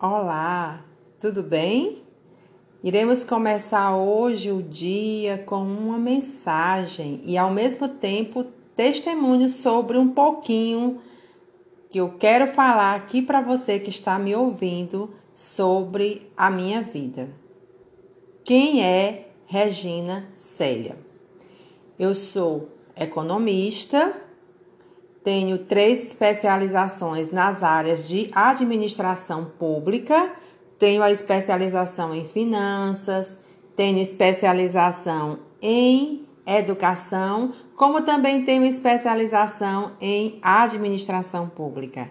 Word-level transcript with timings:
Olá, 0.00 0.84
tudo 1.20 1.42
bem? 1.42 2.04
Iremos 2.84 3.24
começar 3.24 3.96
hoje 3.96 4.52
o 4.52 4.62
dia 4.62 5.38
com 5.38 5.60
uma 5.60 5.98
mensagem 5.98 7.20
e 7.24 7.36
ao 7.36 7.50
mesmo 7.50 7.88
tempo 7.88 8.44
testemunho 8.76 9.50
sobre 9.50 9.98
um 9.98 10.10
pouquinho 10.10 11.00
que 11.90 11.98
eu 11.98 12.10
quero 12.16 12.46
falar 12.46 12.94
aqui 12.94 13.20
para 13.20 13.40
você 13.40 13.80
que 13.80 13.90
está 13.90 14.20
me 14.20 14.36
ouvindo 14.36 15.12
sobre 15.34 16.30
a 16.36 16.48
minha 16.48 16.80
vida. 16.80 17.30
Quem 18.44 18.84
é 18.84 19.32
Regina 19.46 20.28
Célia? 20.36 20.96
Eu 21.98 22.14
sou 22.14 22.68
economista 22.94 24.14
tenho 25.28 25.58
três 25.58 26.06
especializações 26.06 27.30
nas 27.30 27.62
áreas 27.62 28.08
de 28.08 28.30
administração 28.32 29.44
pública, 29.58 30.32
tenho 30.78 31.02
a 31.02 31.10
especialização 31.10 32.14
em 32.14 32.24
finanças, 32.24 33.38
tenho 33.76 33.98
especialização 33.98 35.40
em 35.60 36.26
educação, 36.46 37.52
como 37.76 38.00
também 38.00 38.42
tenho 38.42 38.64
especialização 38.64 39.92
em 40.00 40.38
administração 40.40 41.46
pública. 41.46 42.10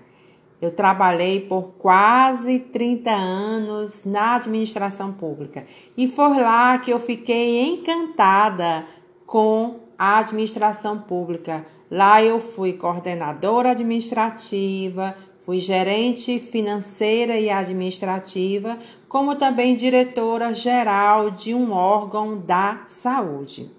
Eu 0.61 0.69
trabalhei 0.69 1.39
por 1.39 1.69
quase 1.79 2.59
30 2.59 3.09
anos 3.09 4.05
na 4.05 4.35
administração 4.35 5.11
pública 5.11 5.65
e 5.97 6.07
foi 6.07 6.39
lá 6.39 6.77
que 6.77 6.91
eu 6.91 6.99
fiquei 6.99 7.65
encantada 7.65 8.85
com 9.25 9.86
a 9.97 10.19
administração 10.19 10.99
pública 10.99 11.65
Lá 11.89 12.21
eu 12.21 12.41
fui 12.41 12.73
coordenadora 12.73 13.71
administrativa, 13.71 15.15
fui 15.39 15.59
gerente 15.59 16.37
financeira 16.37 17.39
e 17.39 17.49
administrativa, 17.49 18.77
como 19.07 19.35
também 19.35 19.73
diretora 19.73 20.53
geral 20.53 21.31
de 21.31 21.53
um 21.53 21.71
órgão 21.71 22.37
da 22.37 22.83
saúde. 22.87 23.71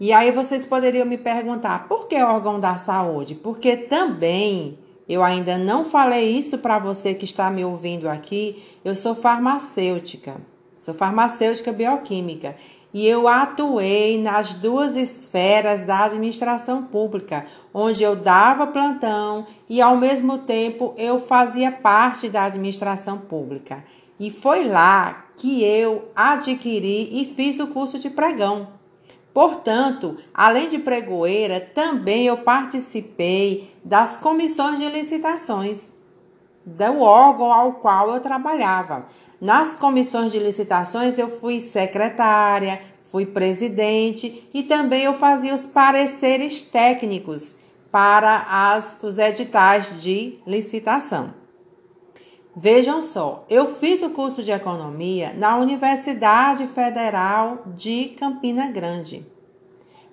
E 0.00 0.12
aí 0.12 0.32
vocês 0.32 0.66
poderiam 0.66 1.06
me 1.06 1.16
perguntar, 1.16 1.86
por 1.86 2.08
que 2.08 2.16
órgão 2.16 2.58
da 2.58 2.76
saúde? 2.76 3.36
Porque 3.36 3.76
também 3.76 4.76
eu 5.08 5.22
ainda 5.22 5.56
não 5.56 5.84
falei 5.84 6.36
isso 6.36 6.58
para 6.58 6.80
você 6.80 7.14
que 7.14 7.24
está 7.24 7.48
me 7.50 7.64
ouvindo 7.64 8.08
aqui, 8.08 8.62
eu 8.84 8.96
sou 8.96 9.14
farmacêutica. 9.14 10.40
Sou 10.76 10.92
farmacêutica 10.92 11.72
bioquímica 11.72 12.56
e 12.96 13.06
eu 13.06 13.28
atuei 13.28 14.18
nas 14.18 14.54
duas 14.54 14.96
esferas 14.96 15.82
da 15.82 16.04
administração 16.04 16.84
pública, 16.84 17.44
onde 17.74 18.02
eu 18.02 18.16
dava 18.16 18.66
plantão 18.66 19.46
e 19.68 19.82
ao 19.82 19.98
mesmo 19.98 20.38
tempo 20.38 20.94
eu 20.96 21.20
fazia 21.20 21.70
parte 21.70 22.26
da 22.30 22.44
administração 22.44 23.18
pública. 23.18 23.84
E 24.18 24.30
foi 24.30 24.64
lá 24.64 25.26
que 25.36 25.62
eu 25.62 26.08
adquiri 26.16 27.20
e 27.20 27.34
fiz 27.36 27.58
o 27.58 27.66
curso 27.66 27.98
de 27.98 28.08
pregão. 28.08 28.68
Portanto, 29.34 30.16
além 30.32 30.66
de 30.66 30.78
pregoeira, 30.78 31.60
também 31.60 32.24
eu 32.24 32.38
participei 32.38 33.76
das 33.84 34.16
comissões 34.16 34.78
de 34.78 34.88
licitações 34.88 35.92
do 36.64 37.00
órgão 37.00 37.52
ao 37.52 37.74
qual 37.74 38.14
eu 38.14 38.20
trabalhava. 38.20 39.06
Nas 39.40 39.74
comissões 39.74 40.32
de 40.32 40.38
licitações 40.38 41.18
eu 41.18 41.28
fui 41.28 41.60
secretária, 41.60 42.80
fui 43.02 43.26
presidente 43.26 44.48
e 44.52 44.62
também 44.62 45.02
eu 45.02 45.14
fazia 45.14 45.54
os 45.54 45.66
pareceres 45.66 46.62
técnicos 46.62 47.54
para 47.90 48.46
as, 48.48 48.98
os 49.02 49.18
editais 49.18 50.02
de 50.02 50.38
licitação. 50.46 51.34
Vejam 52.58 53.02
só, 53.02 53.44
eu 53.50 53.66
fiz 53.66 54.02
o 54.02 54.10
curso 54.10 54.42
de 54.42 54.50
economia 54.50 55.34
na 55.34 55.58
Universidade 55.58 56.66
Federal 56.68 57.64
de 57.76 58.14
Campina 58.18 58.70
Grande. 58.70 59.26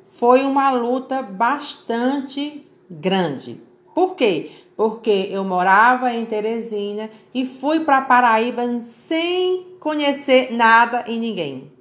Foi 0.05 0.43
uma 0.43 0.69
luta 0.71 1.21
bastante 1.21 2.67
grande. 2.89 3.61
Por 3.93 4.15
quê? 4.15 4.49
porque 4.75 5.29
eu 5.31 5.43
morava 5.43 6.11
em 6.13 6.25
Teresina 6.25 7.09
e 7.33 7.45
fui 7.45 7.81
para 7.81 8.01
Paraíba 8.01 8.79
sem 8.81 9.77
conhecer 9.79 10.51
nada 10.51 11.03
e 11.07 11.17
ninguém. 11.17 11.71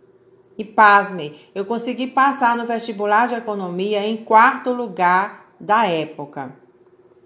E 0.59 0.65
pasme, 0.65 1.35
eu 1.55 1.65
consegui 1.65 2.07
passar 2.07 2.57
no 2.57 2.67
vestibular 2.67 3.27
de 3.27 3.35
economia 3.35 4.07
em 4.07 4.19
quarto 4.19 4.71
lugar 4.71 5.55
da 5.59 5.87
época. 5.87 6.55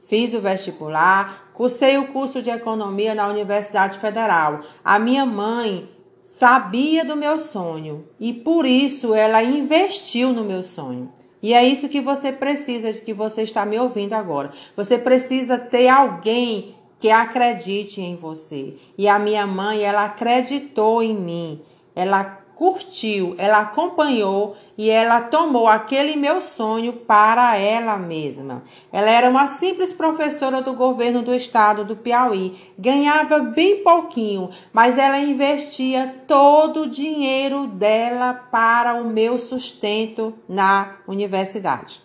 Fiz 0.03 0.33
o 0.33 0.41
vestibular, 0.41 1.51
cursei 1.53 1.99
o 1.99 2.07
curso 2.09 2.41
de 2.41 2.51
economia 2.51 3.15
na 3.15 3.27
Universidade 3.27 3.99
Federal. 3.99 4.61
A 4.85 5.01
minha 5.01 5.27
mãe 5.27 5.89
sabia 6.23 7.05
do 7.05 7.17
meu 7.17 7.39
sonho 7.39 8.09
e 8.21 8.33
por 8.33 8.65
isso 8.65 9.13
ela 9.13 9.43
investiu 9.43 10.33
no 10.33 10.45
meu 10.45 10.63
sonho. 10.63 11.13
E 11.47 11.55
é 11.55 11.65
isso 11.65 11.89
que 11.89 12.01
você 12.01 12.33
precisa, 12.33 12.93
de 12.93 13.01
que 13.01 13.15
você 13.15 13.45
está 13.45 13.65
me 13.65 13.79
ouvindo 13.79 14.15
agora. 14.15 14.51
Você 14.77 14.99
precisa 14.99 15.57
ter 15.57 15.87
alguém 15.87 16.75
que 16.99 17.09
acredite 17.09 18.01
em 18.01 18.17
você. 18.17 18.75
E 18.99 19.07
a 19.07 19.17
minha 19.17 19.47
mãe, 19.47 19.81
ela 19.81 20.07
acreditou 20.07 21.01
em 21.01 21.15
mim. 21.15 21.63
Ela 21.95 22.45
curtiu, 22.57 23.35
ela 23.37 23.59
acompanhou 23.59 24.57
e 24.79 24.91
ela 24.91 25.21
tomou 25.21 25.69
aquele 25.69 26.17
meu 26.17 26.41
sonho 26.41 26.95
para 26.95 27.55
ela 27.57 27.99
mesma. 27.99 28.63
Ela 28.91 29.11
era 29.11 29.29
uma 29.29 29.47
simples 29.47 29.93
professora 29.93 30.63
do 30.63 30.73
governo 30.73 31.21
do 31.21 31.35
estado 31.35 31.85
do 31.85 31.95
Piauí, 31.95 32.57
ganhava 32.79 33.41
bem 33.41 33.85
pouquinho, 33.85 34.49
mas 34.73 34.97
ela 34.97 35.19
investia 35.19 36.23
todo 36.27 36.83
o 36.83 36.91
dinheiro 36.91 37.67
dela 37.67 38.33
para 38.33 38.95
o 38.95 39.05
meu 39.05 39.39
sustento 39.39 40.33
na 40.49 40.97
universidade. 41.07 42.01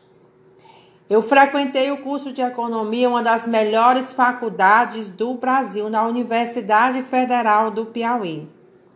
Eu 1.09 1.21
frequentei 1.21 1.91
o 1.91 1.97
curso 1.97 2.31
de 2.31 2.41
economia, 2.41 3.09
uma 3.09 3.23
das 3.23 3.47
melhores 3.47 4.13
faculdades 4.13 5.09
do 5.09 5.33
Brasil, 5.33 5.89
na 5.89 6.05
Universidade 6.05 7.03
Federal 7.03 7.71
do 7.71 7.85
Piauí 7.85 8.47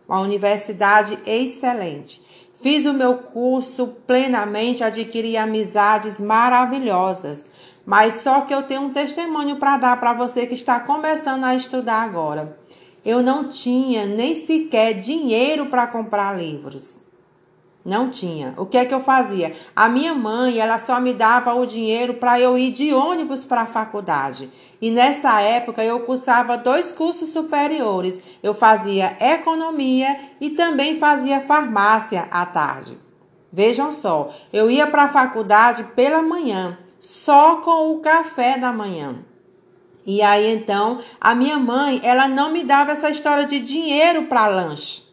uma 0.08 0.20
universidade 0.20 1.18
excelente. 1.26 2.22
Fiz 2.54 2.86
o 2.86 2.94
meu 2.94 3.18
curso 3.18 3.88
plenamente, 4.06 4.82
adquiri 4.82 5.36
amizades 5.36 6.20
maravilhosas. 6.20 7.46
Mas 7.84 8.14
só 8.14 8.40
que 8.40 8.52
eu 8.52 8.62
tenho 8.62 8.82
um 8.82 8.92
testemunho 8.92 9.56
para 9.56 9.76
dar 9.76 10.00
para 10.00 10.12
você 10.12 10.46
que 10.46 10.54
está 10.54 10.80
começando 10.80 11.44
a 11.44 11.54
estudar 11.54 12.02
agora. 12.02 12.58
Eu 13.04 13.22
não 13.22 13.48
tinha 13.48 14.06
nem 14.06 14.34
sequer 14.34 14.94
dinheiro 14.94 15.66
para 15.66 15.86
comprar 15.86 16.36
livros. 16.36 16.98
Não 17.86 18.10
tinha. 18.10 18.52
O 18.56 18.66
que 18.66 18.76
é 18.76 18.84
que 18.84 18.92
eu 18.92 18.98
fazia? 18.98 19.54
A 19.74 19.88
minha 19.88 20.12
mãe, 20.12 20.58
ela 20.58 20.76
só 20.76 21.00
me 21.00 21.14
dava 21.14 21.54
o 21.54 21.64
dinheiro 21.64 22.14
para 22.14 22.40
eu 22.40 22.58
ir 22.58 22.72
de 22.72 22.92
ônibus 22.92 23.44
para 23.44 23.60
a 23.60 23.66
faculdade. 23.66 24.50
E 24.82 24.90
nessa 24.90 25.40
época 25.40 25.84
eu 25.84 26.00
cursava 26.00 26.58
dois 26.58 26.90
cursos 26.90 27.28
superiores. 27.28 28.20
Eu 28.42 28.52
fazia 28.52 29.16
economia 29.20 30.18
e 30.40 30.50
também 30.50 30.98
fazia 30.98 31.40
farmácia 31.40 32.26
à 32.28 32.44
tarde. 32.44 32.98
Vejam 33.52 33.92
só, 33.92 34.34
eu 34.52 34.68
ia 34.68 34.88
para 34.88 35.04
a 35.04 35.08
faculdade 35.08 35.84
pela 35.94 36.20
manhã, 36.20 36.76
só 36.98 37.56
com 37.60 37.92
o 37.92 38.00
café 38.00 38.58
da 38.58 38.72
manhã. 38.72 39.14
E 40.04 40.22
aí 40.22 40.52
então, 40.52 40.98
a 41.20 41.36
minha 41.36 41.56
mãe, 41.56 42.00
ela 42.02 42.26
não 42.26 42.50
me 42.50 42.64
dava 42.64 42.90
essa 42.90 43.10
história 43.10 43.44
de 43.44 43.60
dinheiro 43.60 44.24
para 44.24 44.48
lanche. 44.48 45.05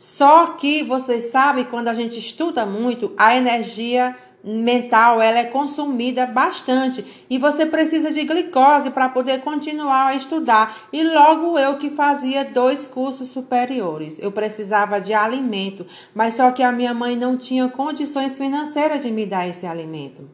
Só 0.00 0.46
que 0.52 0.82
vocês 0.82 1.24
sabem, 1.24 1.64
quando 1.64 1.88
a 1.88 1.92
gente 1.92 2.18
estuda 2.18 2.64
muito, 2.64 3.12
a 3.18 3.36
energia 3.36 4.16
mental 4.42 5.20
ela 5.20 5.40
é 5.40 5.44
consumida 5.44 6.24
bastante 6.24 7.04
e 7.28 7.36
você 7.36 7.66
precisa 7.66 8.10
de 8.10 8.24
glicose 8.24 8.88
para 8.88 9.10
poder 9.10 9.42
continuar 9.42 10.06
a 10.06 10.14
estudar. 10.14 10.88
E 10.90 11.02
logo 11.02 11.58
eu 11.58 11.76
que 11.76 11.90
fazia 11.90 12.42
dois 12.46 12.86
cursos 12.86 13.28
superiores, 13.28 14.18
eu 14.18 14.32
precisava 14.32 14.98
de 14.98 15.12
alimento, 15.12 15.86
mas 16.14 16.32
só 16.32 16.50
que 16.50 16.62
a 16.62 16.72
minha 16.72 16.94
mãe 16.94 17.14
não 17.14 17.36
tinha 17.36 17.68
condições 17.68 18.38
financeiras 18.38 19.02
de 19.02 19.10
me 19.10 19.26
dar 19.26 19.46
esse 19.46 19.66
alimento. 19.66 20.26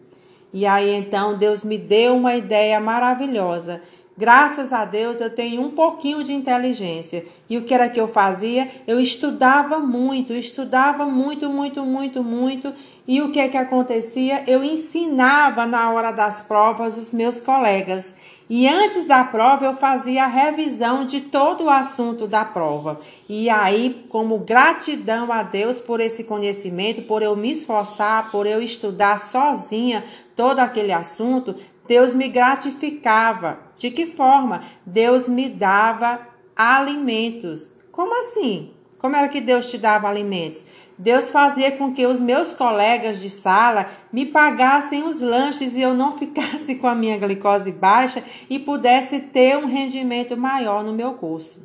E 0.52 0.64
aí 0.64 0.94
então 0.94 1.36
Deus 1.36 1.64
me 1.64 1.76
deu 1.76 2.14
uma 2.14 2.36
ideia 2.36 2.78
maravilhosa 2.78 3.82
Graças 4.18 4.72
a 4.72 4.86
Deus 4.86 5.20
eu 5.20 5.28
tenho 5.28 5.60
um 5.60 5.70
pouquinho 5.72 6.24
de 6.24 6.32
inteligência. 6.32 7.26
E 7.50 7.58
o 7.58 7.64
que 7.64 7.74
era 7.74 7.86
que 7.86 8.00
eu 8.00 8.08
fazia? 8.08 8.66
Eu 8.86 8.98
estudava 8.98 9.78
muito, 9.78 10.32
estudava 10.32 11.04
muito, 11.04 11.50
muito, 11.50 11.84
muito, 11.84 12.24
muito. 12.24 12.72
E 13.06 13.20
o 13.20 13.30
que 13.30 13.38
é 13.38 13.46
que 13.46 13.58
acontecia? 13.58 14.42
Eu 14.46 14.64
ensinava 14.64 15.66
na 15.66 15.90
hora 15.90 16.12
das 16.12 16.40
provas 16.40 16.96
os 16.96 17.12
meus 17.12 17.42
colegas. 17.42 18.16
E 18.48 18.66
antes 18.66 19.04
da 19.04 19.22
prova 19.22 19.66
eu 19.66 19.74
fazia 19.74 20.24
a 20.24 20.28
revisão 20.28 21.04
de 21.04 21.20
todo 21.20 21.64
o 21.64 21.70
assunto 21.70 22.26
da 22.26 22.42
prova. 22.42 22.98
E 23.28 23.50
aí, 23.50 24.06
como 24.08 24.38
gratidão 24.38 25.30
a 25.30 25.42
Deus 25.42 25.78
por 25.78 26.00
esse 26.00 26.24
conhecimento, 26.24 27.02
por 27.02 27.22
eu 27.22 27.36
me 27.36 27.50
esforçar, 27.52 28.30
por 28.30 28.46
eu 28.46 28.62
estudar 28.62 29.20
sozinha 29.20 30.02
todo 30.34 30.60
aquele 30.60 30.92
assunto, 30.92 31.56
Deus 31.86 32.14
me 32.14 32.28
gratificava. 32.28 33.58
De 33.76 33.90
que 33.90 34.06
forma? 34.06 34.62
Deus 34.84 35.28
me 35.28 35.48
dava 35.48 36.20
alimentos. 36.54 37.72
Como 37.92 38.18
assim? 38.18 38.70
Como 38.98 39.14
era 39.14 39.28
que 39.28 39.40
Deus 39.40 39.70
te 39.70 39.78
dava 39.78 40.08
alimentos? 40.08 40.64
Deus 40.98 41.30
fazia 41.30 41.70
com 41.72 41.92
que 41.92 42.06
os 42.06 42.18
meus 42.18 42.54
colegas 42.54 43.20
de 43.20 43.28
sala 43.28 43.86
me 44.10 44.24
pagassem 44.24 45.04
os 45.04 45.20
lanches 45.20 45.76
e 45.76 45.82
eu 45.82 45.92
não 45.94 46.16
ficasse 46.18 46.76
com 46.76 46.86
a 46.86 46.94
minha 46.94 47.18
glicose 47.18 47.70
baixa 47.70 48.24
e 48.48 48.58
pudesse 48.58 49.20
ter 49.20 49.58
um 49.58 49.66
rendimento 49.66 50.36
maior 50.36 50.82
no 50.82 50.92
meu 50.92 51.12
curso. 51.12 51.60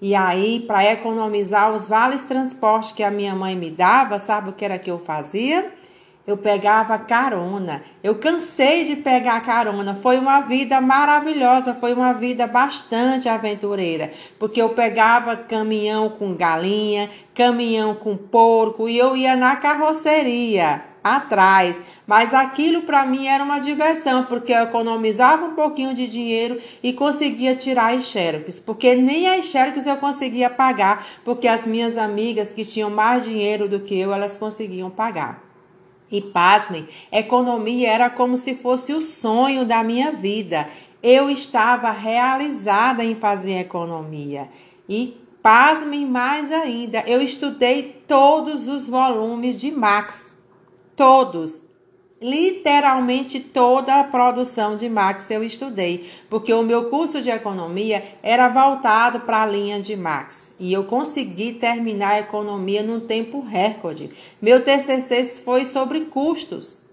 E 0.00 0.14
aí, 0.14 0.60
para 0.60 0.84
economizar 0.84 1.72
os 1.72 1.88
vales 1.88 2.24
transporte 2.24 2.94
que 2.94 3.02
a 3.02 3.10
minha 3.10 3.34
mãe 3.34 3.54
me 3.54 3.70
dava, 3.70 4.18
sabe 4.18 4.50
o 4.50 4.52
que 4.52 4.64
era 4.64 4.78
que 4.78 4.90
eu 4.90 4.98
fazia? 4.98 5.72
Eu 6.26 6.38
pegava 6.38 6.96
carona. 6.98 7.82
Eu 8.02 8.14
cansei 8.14 8.84
de 8.84 8.96
pegar 8.96 9.42
carona. 9.42 9.94
Foi 9.94 10.18
uma 10.18 10.40
vida 10.40 10.80
maravilhosa, 10.80 11.74
foi 11.74 11.92
uma 11.92 12.14
vida 12.14 12.46
bastante 12.46 13.28
aventureira, 13.28 14.10
porque 14.38 14.60
eu 14.60 14.70
pegava 14.70 15.36
caminhão 15.36 16.08
com 16.08 16.34
galinha, 16.34 17.10
caminhão 17.34 17.94
com 17.94 18.16
porco 18.16 18.88
e 18.88 18.96
eu 18.96 19.14
ia 19.14 19.36
na 19.36 19.56
carroceria 19.56 20.82
atrás. 21.04 21.78
Mas 22.06 22.32
aquilo 22.32 22.82
para 22.82 23.04
mim 23.04 23.26
era 23.26 23.44
uma 23.44 23.58
diversão, 23.58 24.24
porque 24.24 24.54
eu 24.54 24.62
economizava 24.62 25.44
um 25.44 25.54
pouquinho 25.54 25.92
de 25.92 26.06
dinheiro 26.08 26.58
e 26.82 26.94
conseguia 26.94 27.54
tirar 27.54 27.94
as 27.94 28.04
xerox, 28.04 28.58
porque 28.60 28.94
nem 28.94 29.28
as 29.28 29.44
xerox 29.44 29.86
eu 29.86 29.98
conseguia 29.98 30.48
pagar, 30.48 31.06
porque 31.22 31.46
as 31.46 31.66
minhas 31.66 31.98
amigas 31.98 32.50
que 32.50 32.64
tinham 32.64 32.88
mais 32.88 33.24
dinheiro 33.24 33.68
do 33.68 33.80
que 33.80 33.98
eu, 33.98 34.10
elas 34.10 34.38
conseguiam 34.38 34.88
pagar. 34.88 35.43
E 36.14 36.20
pasmem, 36.20 36.86
economia 37.10 37.90
era 37.90 38.08
como 38.08 38.36
se 38.36 38.54
fosse 38.54 38.92
o 38.92 39.00
sonho 39.00 39.64
da 39.64 39.82
minha 39.82 40.12
vida. 40.12 40.68
Eu 41.02 41.28
estava 41.28 41.90
realizada 41.90 43.02
em 43.04 43.16
fazer 43.16 43.58
economia. 43.58 44.48
E 44.88 45.20
pasmem 45.42 46.06
mais 46.06 46.52
ainda, 46.52 47.00
eu 47.00 47.20
estudei 47.20 48.04
todos 48.06 48.68
os 48.68 48.88
volumes 48.88 49.60
de 49.60 49.72
Max. 49.72 50.36
Todos 50.94 51.63
literalmente 52.24 53.38
toda 53.38 54.00
a 54.00 54.04
produção 54.04 54.76
de 54.76 54.88
Max 54.88 55.30
eu 55.30 55.44
estudei, 55.44 56.08
porque 56.30 56.54
o 56.54 56.62
meu 56.62 56.88
curso 56.88 57.20
de 57.20 57.28
economia 57.28 58.02
era 58.22 58.48
voltado 58.48 59.20
para 59.20 59.42
a 59.42 59.46
linha 59.46 59.78
de 59.78 59.94
Max 59.94 60.50
e 60.58 60.72
eu 60.72 60.84
consegui 60.84 61.52
terminar 61.52 62.12
a 62.12 62.20
economia 62.20 62.82
num 62.82 63.00
tempo 63.00 63.40
recorde. 63.40 64.08
Meu 64.40 64.64
TCC 64.64 65.42
foi 65.42 65.66
sobre 65.66 66.00
custos. 66.06 66.83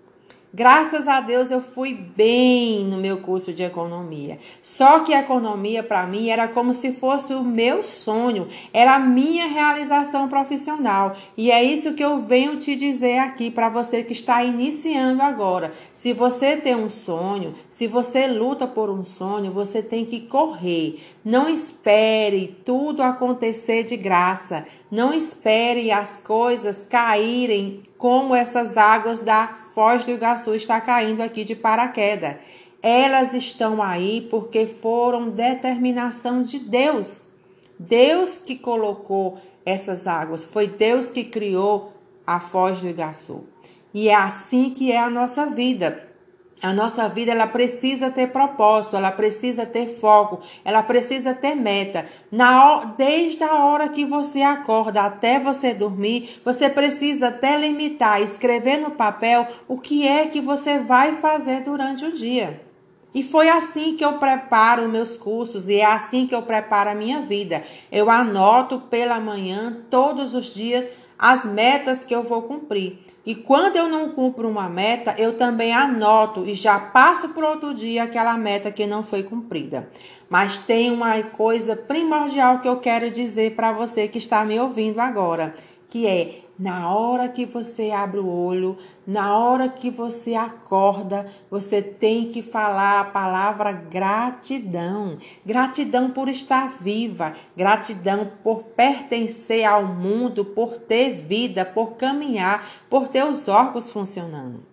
Graças 0.54 1.08
a 1.08 1.22
Deus 1.22 1.50
eu 1.50 1.62
fui 1.62 1.94
bem 1.94 2.84
no 2.84 2.98
meu 2.98 3.20
curso 3.20 3.54
de 3.54 3.64
economia. 3.64 4.38
Só 4.62 5.00
que 5.00 5.14
a 5.14 5.22
economia 5.22 5.82
para 5.82 6.06
mim 6.06 6.28
era 6.28 6.46
como 6.46 6.74
se 6.74 6.92
fosse 6.92 7.34
o 7.34 7.42
meu 7.42 7.82
sonho, 7.82 8.50
era 8.74 8.96
a 8.96 9.00
minha 9.00 9.48
realização 9.48 10.28
profissional. 10.28 11.16
E 11.38 11.50
é 11.50 11.64
isso 11.64 11.94
que 11.94 12.04
eu 12.04 12.20
venho 12.20 12.58
te 12.58 12.76
dizer 12.76 13.20
aqui 13.20 13.50
para 13.50 13.70
você 13.70 14.04
que 14.04 14.12
está 14.12 14.44
iniciando 14.44 15.22
agora. 15.22 15.72
Se 15.94 16.12
você 16.12 16.58
tem 16.58 16.76
um 16.76 16.90
sonho, 16.90 17.56
se 17.70 17.88
você 17.88 18.28
luta 18.28 18.68
por 18.68 18.90
um 18.90 19.04
sonho, 19.04 19.54
você 19.54 19.82
tem 19.82 20.04
que 20.04 20.20
correr. 20.20 21.00
Não 21.24 21.48
espere 21.48 22.60
tudo 22.66 23.02
acontecer 23.02 23.84
de 23.84 23.96
graça. 23.96 24.66
Não 24.92 25.14
espere 25.14 25.94
as 25.94 26.20
coisas 26.20 26.84
caírem 26.84 27.84
como 27.98 28.36
essas 28.36 28.78
águas 28.78 29.22
da 29.22 29.61
Foz 29.74 30.06
do 30.06 30.12
Iguaçu 30.12 30.54
está 30.54 30.82
caindo 30.82 31.22
aqui 31.22 31.44
de 31.44 31.56
paraquedas. 31.56 32.36
Elas 32.82 33.34
estão 33.34 33.82
aí 33.82 34.28
porque 34.30 34.66
foram 34.66 35.30
determinação 35.30 36.42
de 36.42 36.60
Deus. 36.60 37.28
Deus 37.78 38.38
que 38.38 38.56
colocou 38.56 39.38
essas 39.66 40.08
águas, 40.08 40.44
foi 40.44 40.68
Deus 40.68 41.12
que 41.12 41.24
criou 41.24 41.94
a 42.26 42.40
Foz 42.40 42.82
do 42.82 42.90
Iguaçu. 42.90 43.44
E 43.94 44.10
é 44.10 44.16
assim 44.16 44.70
que 44.72 44.92
é 44.92 45.00
a 45.00 45.10
nossa 45.10 45.46
vida. 45.46 46.11
A 46.62 46.72
nossa 46.72 47.10
vida 47.10 47.32
ela 47.32 47.48
precisa 47.48 48.12
ter 48.12 48.28
propósito, 48.28 48.96
ela 48.96 49.12
precisa 49.12 49.66
ter 49.66 49.88
foco, 49.88 50.42
ela 50.64 50.84
precisa 50.84 51.34
ter 51.34 51.56
meta. 51.56 52.06
Na, 52.32 52.86
desde 52.96 53.44
a 53.44 53.66
hora 53.66 53.90
que 53.90 54.06
você 54.06 54.44
acorda 54.44 55.02
até 55.02 55.40
você 55.40 55.74
dormir, 55.74 56.40
você 56.46 56.70
precisa 56.70 57.30
até 57.30 57.58
limitar, 57.58 58.22
escrever 58.22 58.78
no 58.78 58.92
papel 58.92 59.48
o 59.68 59.80
que 59.80 60.08
é 60.08 60.28
que 60.28 60.40
você 60.40 60.78
vai 60.78 61.14
fazer 61.16 61.62
durante 61.62 62.06
o 62.06 62.12
dia. 62.12 62.62
E 63.14 63.24
foi 63.24 63.50
assim 63.50 63.96
que 63.96 64.06
eu 64.06 64.14
preparo 64.14 64.88
meus 64.88 65.18
cursos 65.18 65.68
e 65.68 65.78
é 65.78 65.86
assim 65.86 66.26
que 66.26 66.34
eu 66.34 66.44
preparo 66.44 66.92
a 66.92 66.96
minha 66.96 67.22
vida. 67.22 67.62
Eu 67.92 68.10
anoto 68.10 68.80
pela 68.80 69.20
manhã, 69.20 69.80
todos 69.90 70.34
os 70.34 70.54
dias, 70.54 70.88
as 71.22 71.46
metas 71.46 72.04
que 72.04 72.16
eu 72.16 72.24
vou 72.24 72.42
cumprir. 72.42 72.98
E 73.24 73.36
quando 73.36 73.76
eu 73.76 73.88
não 73.88 74.10
cumpro 74.10 74.50
uma 74.50 74.68
meta, 74.68 75.14
eu 75.20 75.38
também 75.38 75.72
anoto 75.72 76.44
e 76.44 76.56
já 76.56 76.80
passo 76.80 77.30
para 77.30 77.48
outro 77.48 77.76
dia 77.76 78.02
aquela 78.02 78.36
meta 78.36 78.72
que 78.72 78.88
não 78.88 79.04
foi 79.04 79.22
cumprida. 79.22 79.88
Mas 80.28 80.58
tem 80.58 80.90
uma 80.90 81.22
coisa 81.22 81.76
primordial 81.76 82.60
que 82.60 82.68
eu 82.68 82.78
quero 82.78 83.12
dizer 83.12 83.56
para 83.56 83.72
você 83.72 84.08
que 84.08 84.18
está 84.18 84.44
me 84.44 84.60
ouvindo 84.60 85.00
agora, 85.00 85.54
que 85.88 86.08
é 86.08 86.40
na 86.62 86.94
hora 86.94 87.28
que 87.28 87.44
você 87.44 87.90
abre 87.90 88.20
o 88.20 88.30
olho, 88.30 88.78
na 89.06 89.36
hora 89.36 89.68
que 89.68 89.90
você 89.90 90.36
acorda, 90.36 91.26
você 91.50 91.82
tem 91.82 92.30
que 92.30 92.44
falar 92.44 93.00
a 93.00 93.06
palavra 93.06 93.72
gratidão. 93.72 95.18
Gratidão 95.44 96.12
por 96.12 96.30
estar 96.30 96.72
viva, 96.80 97.34
gratidão 97.58 98.30
por 98.44 98.62
pertencer 98.62 99.66
ao 99.66 99.88
mundo, 99.88 100.46
por 100.46 100.78
ter 100.78 101.16
vida, 101.16 101.66
por 101.66 101.94
caminhar, 101.94 102.64
por 102.88 103.08
ter 103.08 103.26
os 103.26 103.48
órgãos 103.48 103.90
funcionando. 103.90 104.64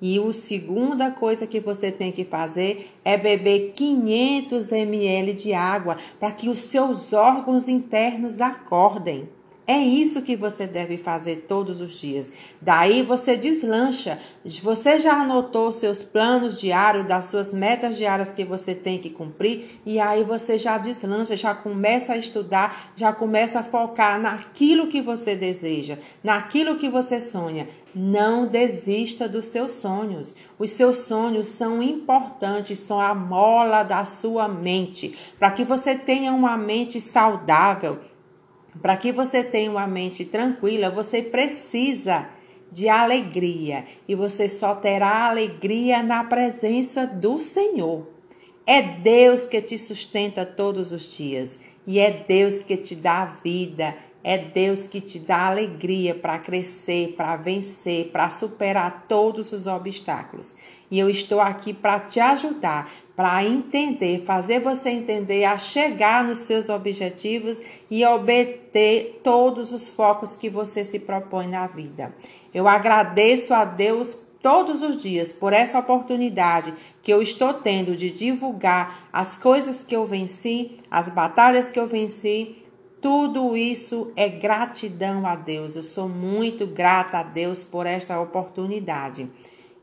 E 0.00 0.18
a 0.18 0.32
segunda 0.32 1.10
coisa 1.10 1.46
que 1.46 1.60
você 1.60 1.92
tem 1.92 2.10
que 2.10 2.24
fazer 2.24 2.90
é 3.04 3.18
beber 3.18 3.72
500 3.72 4.72
ml 4.72 5.34
de 5.34 5.52
água 5.52 5.98
para 6.18 6.32
que 6.32 6.48
os 6.48 6.60
seus 6.60 7.12
órgãos 7.12 7.68
internos 7.68 8.40
acordem. 8.40 9.28
É 9.66 9.78
isso 9.78 10.20
que 10.20 10.36
você 10.36 10.66
deve 10.66 10.98
fazer 10.98 11.46
todos 11.48 11.80
os 11.80 11.94
dias. 11.94 12.30
Daí 12.60 13.02
você 13.02 13.34
deslancha. 13.34 14.18
Você 14.44 14.98
já 14.98 15.22
anotou 15.22 15.72
seus 15.72 16.02
planos 16.02 16.60
diários, 16.60 17.06
das 17.06 17.26
suas 17.26 17.54
metas 17.54 17.96
diárias 17.96 18.34
que 18.34 18.44
você 18.44 18.74
tem 18.74 18.98
que 18.98 19.08
cumprir, 19.08 19.80
e 19.86 19.98
aí 19.98 20.22
você 20.22 20.58
já 20.58 20.76
deslancha, 20.76 21.34
já 21.34 21.54
começa 21.54 22.12
a 22.12 22.18
estudar, 22.18 22.92
já 22.94 23.10
começa 23.10 23.60
a 23.60 23.64
focar 23.64 24.20
naquilo 24.20 24.88
que 24.88 25.00
você 25.00 25.34
deseja, 25.34 25.98
naquilo 26.22 26.76
que 26.76 26.90
você 26.90 27.18
sonha. 27.18 27.66
Não 27.94 28.46
desista 28.46 29.26
dos 29.26 29.46
seus 29.46 29.72
sonhos. 29.72 30.34
Os 30.58 30.72
seus 30.72 30.98
sonhos 30.98 31.46
são 31.46 31.82
importantes, 31.82 32.80
são 32.80 33.00
a 33.00 33.14
mola 33.14 33.82
da 33.82 34.04
sua 34.04 34.46
mente, 34.46 35.16
para 35.38 35.52
que 35.52 35.64
você 35.64 35.94
tenha 35.94 36.34
uma 36.34 36.58
mente 36.58 37.00
saudável 37.00 38.00
para 38.82 38.96
que 38.96 39.12
você 39.12 39.42
tenha 39.42 39.70
uma 39.70 39.86
mente 39.86 40.24
tranquila, 40.24 40.90
você 40.90 41.22
precisa 41.22 42.28
de 42.70 42.88
alegria. 42.88 43.84
E 44.08 44.14
você 44.14 44.48
só 44.48 44.74
terá 44.74 45.28
alegria 45.28 46.02
na 46.02 46.24
presença 46.24 47.06
do 47.06 47.38
Senhor. 47.38 48.08
É 48.66 48.82
Deus 48.82 49.46
que 49.46 49.60
te 49.60 49.78
sustenta 49.78 50.44
todos 50.44 50.90
os 50.90 51.14
dias. 51.16 51.58
E 51.86 51.98
é 51.98 52.10
Deus 52.10 52.58
que 52.58 52.76
te 52.76 52.94
dá 52.96 53.36
vida, 53.44 53.94
é 54.24 54.38
Deus 54.38 54.86
que 54.86 55.02
te 55.02 55.18
dá 55.18 55.48
alegria 55.48 56.14
para 56.14 56.38
crescer, 56.38 57.12
para 57.14 57.36
vencer, 57.36 58.06
para 58.06 58.30
superar 58.30 59.04
todos 59.06 59.52
os 59.52 59.66
obstáculos. 59.66 60.54
E 60.90 60.98
eu 60.98 61.10
estou 61.10 61.42
aqui 61.42 61.74
para 61.74 62.00
te 62.00 62.20
ajudar, 62.20 62.90
para 63.14 63.44
entender, 63.44 64.24
fazer 64.24 64.60
você 64.60 64.88
entender 64.88 65.44
a 65.44 65.58
chegar 65.58 66.24
nos 66.24 66.38
seus 66.38 66.70
objetivos 66.70 67.60
e 67.90 68.02
obter 68.06 69.20
todos 69.22 69.72
os 69.72 69.90
focos 69.90 70.34
que 70.36 70.48
você 70.48 70.86
se 70.86 70.98
propõe 70.98 71.46
na 71.46 71.66
vida. 71.66 72.14
Eu 72.52 72.66
agradeço 72.66 73.52
a 73.52 73.66
Deus 73.66 74.16
todos 74.40 74.80
os 74.80 74.96
dias 74.96 75.32
por 75.32 75.52
essa 75.52 75.78
oportunidade 75.78 76.72
que 77.02 77.12
eu 77.12 77.20
estou 77.20 77.52
tendo 77.52 77.94
de 77.94 78.10
divulgar 78.10 79.08
as 79.12 79.36
coisas 79.36 79.84
que 79.84 79.94
eu 79.94 80.06
venci, 80.06 80.76
as 80.90 81.10
batalhas 81.10 81.70
que 81.70 81.78
eu 81.78 81.86
venci 81.86 82.63
tudo 83.04 83.54
isso 83.54 84.10
é 84.16 84.30
gratidão 84.30 85.26
a 85.26 85.36
Deus. 85.36 85.76
Eu 85.76 85.82
sou 85.82 86.08
muito 86.08 86.66
grata 86.66 87.18
a 87.18 87.22
Deus 87.22 87.62
por 87.62 87.84
esta 87.84 88.18
oportunidade. 88.18 89.28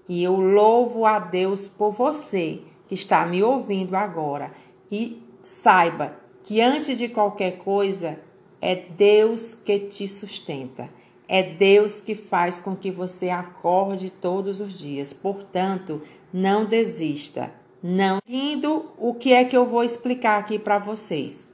E 0.10 0.24
eu 0.24 0.36
louvo 0.38 1.06
a 1.06 1.20
Deus 1.20 1.68
por 1.68 1.92
você 1.92 2.62
que 2.88 2.96
está 2.96 3.24
me 3.28 3.44
ouvindo 3.44 3.96
agora. 3.96 4.52
E 4.92 5.22
saiba 5.44 6.16
que 6.44 6.62
antes 6.62 6.98
de 6.98 7.10
qualquer 7.10 7.60
coisa, 7.60 8.20
é 8.60 8.74
Deus 8.76 9.54
que 9.54 9.78
te 9.78 10.08
sustenta. 10.08 10.90
É 11.28 11.44
Deus 11.44 12.02
que 12.02 12.16
faz 12.16 12.60
com 12.60 12.76
que 12.76 12.90
você 12.90 13.30
acorde 13.30 14.10
todos 14.10 14.60
os 14.60 14.80
dias. 14.80 15.14
Portanto, 15.14 16.02
não 16.34 16.66
desista. 16.66 17.54
Não. 17.84 18.18
Indo, 18.28 18.88
o 18.98 19.14
que 19.14 19.32
é 19.32 19.46
que 19.46 19.56
eu 19.56 19.68
vou 19.68 19.84
explicar 19.84 20.40
aqui 20.40 20.58
para 20.58 20.80
vocês? 20.80 21.51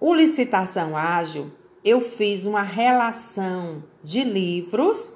O 0.00 0.14
Licitação 0.14 0.96
Ágil, 0.96 1.50
eu 1.84 2.00
fiz 2.00 2.44
uma 2.44 2.62
relação 2.62 3.82
de 4.02 4.24
livros 4.24 5.12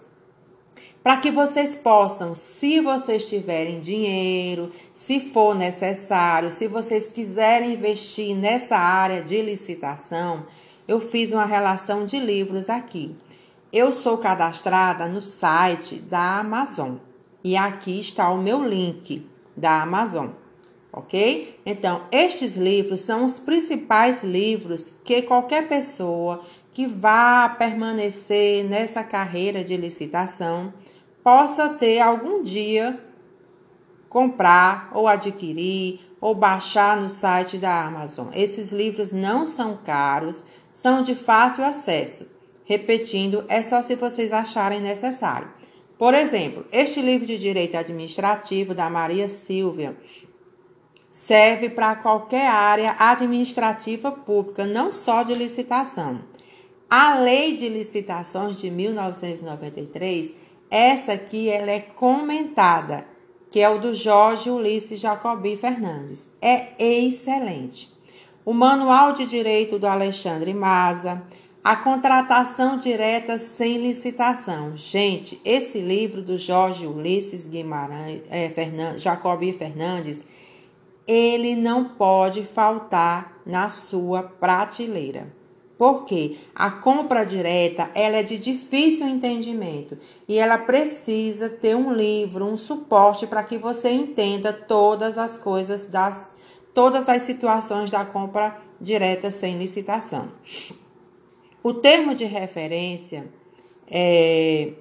para 1.02 1.16
que 1.16 1.30
vocês 1.30 1.74
possam, 1.74 2.34
se 2.34 2.80
vocês 2.80 3.28
tiverem 3.28 3.80
dinheiro, 3.80 4.70
se 4.92 5.18
for 5.18 5.54
necessário, 5.54 6.50
se 6.50 6.66
vocês 6.66 7.10
quiserem 7.10 7.72
investir 7.72 8.36
nessa 8.36 8.76
área 8.76 9.22
de 9.22 9.40
licitação, 9.40 10.46
eu 10.86 11.00
fiz 11.00 11.32
uma 11.32 11.46
relação 11.46 12.04
de 12.04 12.18
livros 12.18 12.68
aqui. 12.68 13.16
Eu 13.72 13.92
sou 13.92 14.18
cadastrada 14.18 15.06
no 15.06 15.22
site 15.22 15.96
da 15.96 16.40
Amazon 16.40 16.96
e 17.42 17.56
aqui 17.56 17.98
está 17.98 18.30
o 18.30 18.36
meu 18.36 18.62
link 18.62 19.26
da 19.56 19.82
Amazon, 19.82 20.28
ok? 20.92 21.60
Então, 21.64 22.02
estes 22.10 22.56
livros 22.56 23.00
são 23.00 23.24
os 23.24 23.38
principais 23.38 24.22
livros 24.22 24.92
que 25.04 25.22
qualquer 25.22 25.68
pessoa 25.68 26.42
que 26.72 26.86
vá 26.86 27.48
permanecer 27.48 28.64
nessa 28.64 29.02
carreira 29.02 29.62
de 29.64 29.76
licitação 29.76 30.72
possa 31.22 31.68
ter 31.68 32.00
algum 32.00 32.42
dia 32.42 32.98
comprar 34.08 34.90
ou 34.92 35.06
adquirir 35.06 36.00
ou 36.20 36.34
baixar 36.34 37.00
no 37.00 37.08
site 37.08 37.56
da 37.56 37.84
Amazon. 37.86 38.28
Esses 38.34 38.70
livros 38.70 39.12
não 39.12 39.46
são 39.46 39.78
caros, 39.84 40.44
são 40.72 41.00
de 41.02 41.14
fácil 41.14 41.64
acesso. 41.64 42.30
Repetindo, 42.64 43.44
é 43.48 43.62
só 43.62 43.82
se 43.82 43.94
vocês 43.96 44.32
acharem 44.32 44.80
necessário. 44.80 45.48
Por 45.98 46.14
exemplo, 46.14 46.64
este 46.72 47.02
livro 47.02 47.26
de 47.26 47.38
direito 47.38 47.76
administrativo 47.76 48.74
da 48.74 48.88
Maria 48.88 49.28
Silvia 49.28 49.96
serve 51.10 51.68
para 51.68 51.96
qualquer 51.96 52.46
área 52.46 52.96
administrativa 52.98 54.10
pública, 54.10 54.64
não 54.64 54.90
só 54.90 55.22
de 55.22 55.34
licitação. 55.34 56.20
A 56.88 57.18
Lei 57.18 57.56
de 57.56 57.68
Licitações 57.68 58.58
de 58.58 58.70
1993 58.70 60.32
essa 60.70 61.14
aqui 61.14 61.48
ela 61.48 61.72
é 61.72 61.80
comentada, 61.80 63.04
que 63.50 63.58
é 63.58 63.68
o 63.68 63.80
do 63.80 63.92
Jorge 63.92 64.48
Ulisses 64.48 65.00
Jacobi 65.00 65.56
Fernandes. 65.56 66.28
É 66.40 66.68
excelente. 66.78 67.90
O 68.44 68.54
Manual 68.54 69.12
de 69.12 69.26
Direito 69.26 69.80
do 69.80 69.88
Alexandre 69.88 70.54
Maza, 70.54 71.22
a 71.62 71.74
contratação 71.74 72.78
direta 72.78 73.36
sem 73.36 73.78
licitação. 73.78 74.76
Gente, 74.76 75.40
esse 75.44 75.80
livro 75.80 76.22
do 76.22 76.38
Jorge 76.38 76.86
Ulisses 76.86 77.48
Guimarães, 77.48 78.22
é, 78.30 78.48
Jacobi 78.96 79.52
Fernandes, 79.52 80.22
ele 81.12 81.56
não 81.56 81.84
pode 81.84 82.44
faltar 82.44 83.42
na 83.44 83.68
sua 83.68 84.22
prateleira. 84.22 85.34
Porque 85.76 86.36
a 86.54 86.70
compra 86.70 87.24
direta 87.24 87.90
ela 87.94 88.18
é 88.18 88.22
de 88.22 88.38
difícil 88.38 89.08
entendimento 89.08 89.98
e 90.28 90.38
ela 90.38 90.56
precisa 90.56 91.48
ter 91.48 91.74
um 91.74 91.92
livro, 91.92 92.44
um 92.44 92.56
suporte 92.56 93.26
para 93.26 93.42
que 93.42 93.58
você 93.58 93.90
entenda 93.90 94.52
todas 94.52 95.18
as 95.18 95.36
coisas 95.36 95.86
das 95.86 96.34
todas 96.72 97.08
as 97.08 97.22
situações 97.22 97.90
da 97.90 98.04
compra 98.04 98.56
direta 98.80 99.32
sem 99.32 99.58
licitação. 99.58 100.28
O 101.60 101.74
termo 101.74 102.14
de 102.14 102.24
referência 102.24 103.26
é, 103.90 104.74